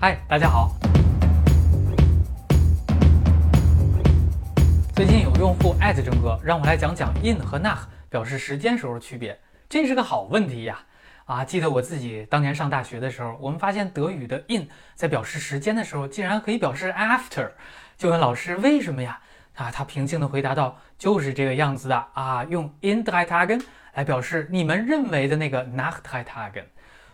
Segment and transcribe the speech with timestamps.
[0.00, 0.76] 嗨，大家好。
[4.94, 9.36] 最近有用户艾特郑哥，让我来讲讲 in 和 nach 表示时间时候的区别，
[9.68, 10.78] 这是个好问题呀！
[11.24, 17.50] 啊，记得我自己当年上大学的时候，我们发现德语的 in 在表示时间的时候，竟然可以表示 after，
[17.96, 19.18] 就问老师为什么呀？
[19.56, 23.60] 啊，他平静地回答道：“就是这个样子的啊，用 in drei Tagen
[23.94, 26.66] 来表示你们认为的那个 nach drei Tagen。”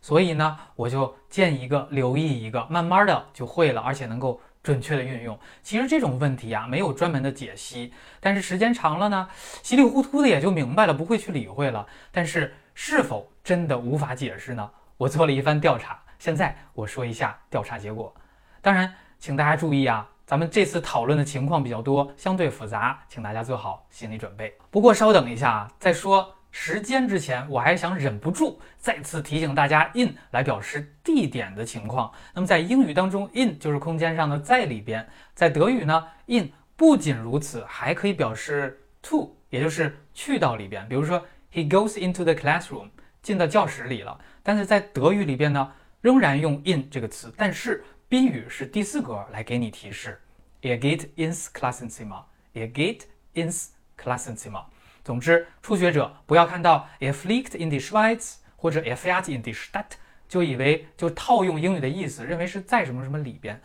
[0.00, 5.38] 所以呢，我就见一个留意一个，慢慢的就会了，而且能够准确的运用。
[5.62, 9.28] 其实这种问题啊，没有专门的解析，但是时间长了呢，
[9.62, 11.86] 稀里糊涂的也就明白了，不会去理会了。
[12.10, 14.70] 但是是否真的无法解释呢？
[14.96, 18.14] 我做了一番调查，现在我说一下调查结果。
[18.62, 24.54] 当然，请大家注意啊，咱们这次讨论的情况比较多，相对复杂，请大家做好心理准备。
[24.70, 26.34] 不过稍等一下啊，再说。
[26.50, 32.12] 时间之前，我还想忍不住再次提醒大家，in 来表示地点的情况。
[32.34, 35.04] 那么在英语当中，in 就是空间上的在里边；
[35.34, 40.88] 在德语呢，in 不仅如此，还可以表示 to，也就是去到里边。
[40.88, 42.88] 比如说，he goes into the classroom，
[43.22, 44.18] 进到教室里了。
[44.42, 50.20] 但是在德语里边呢，仍然用 in 这个词，但是宾语是第四格来给你提示
[50.62, 53.02] ，er geht ins Klassenzimmer，er geht
[53.34, 54.64] ins Klassenzimmer。
[55.02, 59.92] 总之，初学者不要看到 if liegt in die Schweiz 或者 if fährt in die Stadt
[60.28, 63.60] 就以为就套用英语的意思，认为是在什么什么里边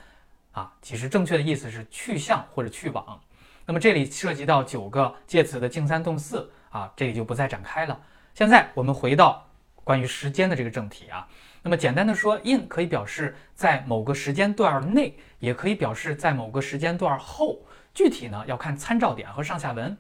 [0.52, 0.74] 啊。
[0.82, 3.22] 其实正确的意思是去向或者去往。
[3.66, 8.00] 那么这里涉及到九个介词的静三动四啊，这里就不再展开了。
[8.34, 9.48] 现在我们回到
[9.84, 11.28] 关于时间的这个正题啊。
[11.62, 17.60] 那么简单的说，in 可以表示在某个时间段内，也可以表示在某个时间段后。
[17.94, 19.98] 具体呢要看参照点和上下文。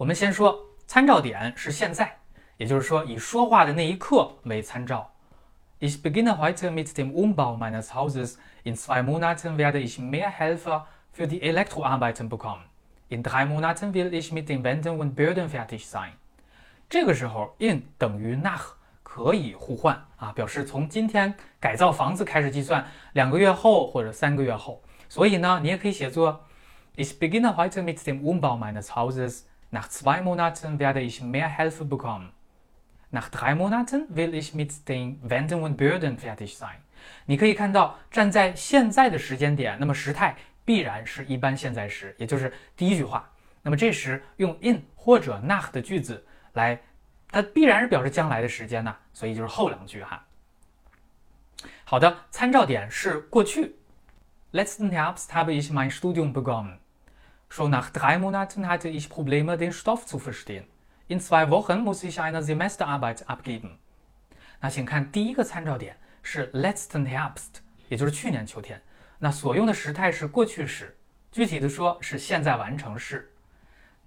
[0.00, 2.16] 我们先说参照点是现在，
[2.56, 5.12] 也就是说以说话的那一刻为参照。
[5.78, 8.38] Ich beginne heute mit dem Umbau meines Hauses.
[8.64, 12.62] In zwei Monaten werde ich mehr Helfer für die Elektroarbeiten bekommen.
[13.10, 16.12] In drei Monaten will ich mit den Wänden und Böden fertig sein.
[16.88, 24.80] 这个时候，in 等于 nach 可以互换啊，表示从今天改造房子开始计算，两个月后或者三个月后。
[25.10, 26.46] 所以呢，你也可以写作
[26.96, 29.42] Ich beginne heute mit dem Umbau meines Hauses.
[29.70, 32.32] Nach zwei Monaten werde ich mehr Hilfe bekommen.
[33.10, 36.80] Nach drei Monaten will ich mit den Wänden und Böden fertig sein.
[37.26, 43.28] 你可以看到，站在现在的时间点，那么时态必然是一般现在时，也就是第一句话。
[43.62, 46.80] 那么这时用 in 或者 nach 的句子来，
[47.30, 50.24] 它必然是表示将来的时间呐，所以就是后两句哈。
[51.84, 53.76] 好的，参照点是过去。
[54.52, 56.78] Letzten Herbst habe ich mein Studium begonnen.
[57.52, 60.66] Schon nach drei Monaten hatte ich Probleme, den Stoff zu verstehen.
[61.08, 63.78] In zwei Wochen muss ich eine Semesterarbeit abgeben.
[64.60, 67.58] 那请看第一个参照点是 letzten Herbst，
[67.88, 68.80] 也就是去年秋天。
[69.18, 70.96] 那所用的时态是过去时，
[71.32, 73.32] 具体的说是现在完成式。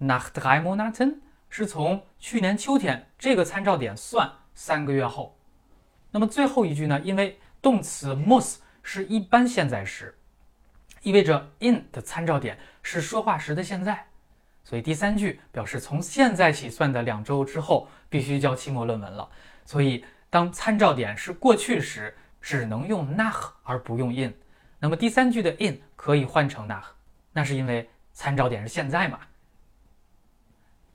[0.00, 1.16] Nach drei Monaten
[1.50, 5.38] 是从去年秋天这个参照点算三个月后。
[6.10, 6.98] 那么最后一句呢？
[7.00, 10.16] 因为动词 muss 是一般现在时。
[11.02, 14.06] 意味着 in 的参照点是说话时的现在，
[14.62, 19.28] 所以第三句表示从现在起算的两周之后必须交期末论文了。
[19.64, 24.32] 所以当参照点是过去时，只能用 nach 而不用 in。
[24.78, 26.84] 那么第三句的 in 可以换成 nach，
[27.32, 29.18] 那是因为参照点是现在嘛。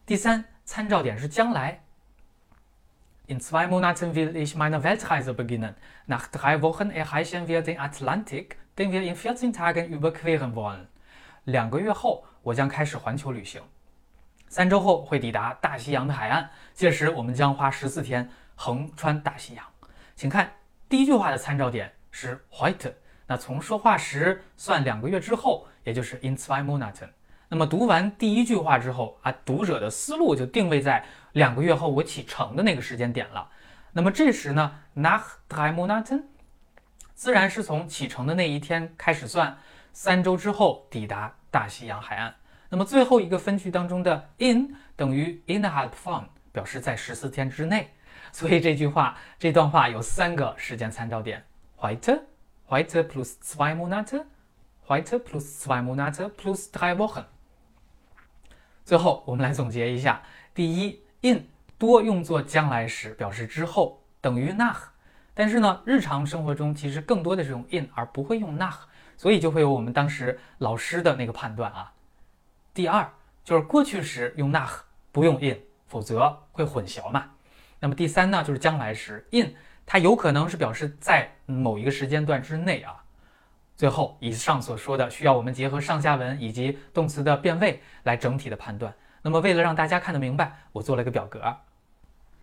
[0.05, 1.81] 第三，参照点是将来。
[3.27, 5.73] In zwei Monaten will ich meine Weltreise beginnen.
[6.05, 8.57] Nach drei Wochen erreichen wir den Atlantik.
[8.75, 10.87] Den wir in vierzehn Tagen überqueren wollen。
[11.45, 13.61] 两个月后，我将开始环球旅行。
[14.47, 19.65] 三周后会抵达大西洋的海岸，届时我们将花十四天横穿大西洋。
[20.15, 20.51] 请看
[20.87, 22.91] 第一句话的参照点是 white
[23.27, 27.09] 那从说话时算两个月之后，也就是 in zwei Monaten。
[27.47, 33.49] 那么读完第一句话之后啊，读者的思路就定位在两个月后我启程的那个时间点了。
[33.91, 36.23] 那么这时呢，nach drei Monaten。
[37.13, 39.57] 自然是从启程的那一天开始算，
[40.01, 42.33] 三周之后抵达大西洋海岸。
[42.69, 47.93] 那么最后一个分句当中的 in 等于 in the half f u n 表示在十四天之内。
[48.31, 51.43] 所以这句话这段话有三个时间参照点
[51.77, 57.25] ：heute，heute plus zwei Monate，heute plus zwei Monate plus drei Wochen。
[58.85, 60.23] 最后我们来总结一下：
[60.53, 61.45] 第一，in
[61.77, 64.77] 多用作将来时，表示之后，等于 nach。
[65.33, 68.77] 但是呢，日常生活中其实更多的是用 in 而不会用 nach，
[69.19, 71.91] 所以就会有我们当时老师的那个判断啊。
[72.73, 73.11] 第二
[73.43, 74.79] 就是过去时用 nach
[75.11, 77.25] 不用 in，否则会混淆嘛。
[77.81, 79.53] 那么第三呢，就是将来时 in
[79.85, 83.03] 它有可能是表示在某一个时间段之内啊。
[83.75, 88.93] 最后，以上所说的需要我们结合上下文以及动词的变位来整体的判断。
[89.21, 91.57] 那么，为了让大家看得明白，我做了个表格。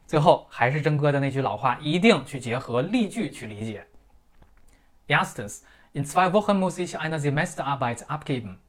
[0.06, 3.86] 最后，还是真哥的那句老话，一定去结合例句去理解。
[5.08, 5.60] Erstens,
[5.95, 8.59] in zwei Wochen muss ich eine Semesterarbeit abgeben.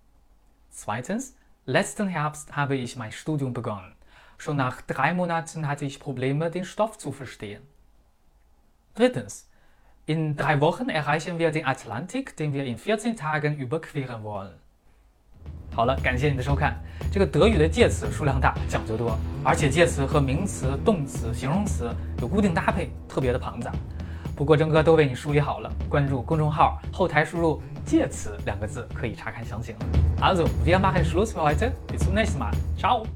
[0.71, 3.95] Zweitens, letzten Herbst habe ich mein Studium begonnen.
[4.39, 7.63] Schon nach drei Monaten hatte ich Probleme, den Stoff zu verstehen.
[8.95, 9.49] Drittens,
[10.07, 14.59] in drei Wochen erreichen wir den Atlantik, den wir in 14 Tagen überqueren wollen.
[15.75, 16.79] 好了，感谢你的收看。
[17.11, 23.73] 这个德语的介词数量大，讲究多，而且介词和名词、动词、形容词有固定搭配，特别的庞杂。
[24.38, 29.76] 不过真哥都为你梳理好了，关注公众号后台输入“介词”两个字，可以查看详情。
[30.22, 31.72] Also, wir machen Schluss für heute.
[31.88, 32.52] Bis zum nächsten Mal.
[32.78, 33.08] Ciao.